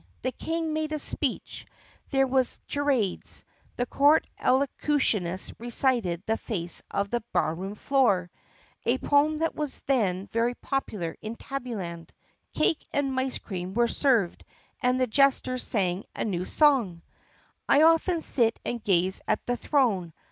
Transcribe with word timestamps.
The 0.23 0.31
King 0.31 0.73
made 0.73 0.91
a 0.93 0.97
speech, 0.97 1.67
there 2.09 2.25
were 2.25 2.43
charades, 2.65 3.43
the 3.77 3.85
court 3.85 4.25
elocutionist 4.39 5.53
recited 5.59 6.23
"The 6.25 6.37
Face 6.37 6.81
on 6.89 7.09
the 7.11 7.23
Barroom 7.33 7.75
Floor" 7.75 8.31
(a 8.83 8.97
poem 8.97 9.37
that 9.37 9.53
was 9.53 9.81
then 9.81 10.25
very 10.33 10.55
popular 10.55 11.15
in 11.21 11.35
Tabbyland), 11.35 12.09
cake 12.55 12.83
and 12.91 13.13
mice 13.13 13.37
cream 13.37 13.75
were 13.75 13.87
served, 13.87 14.43
and 14.81 14.99
the 14.99 15.05
jester 15.05 15.59
sang 15.59 16.05
a 16.15 16.25
new 16.25 16.45
song: 16.45 17.03
I 17.69 17.83
often 17.83 18.21
sit 18.21 18.59
and 18.65 18.83
gaze 18.83 19.21
at 19.27 19.45
the 19.45 19.55
throne! 19.55 20.13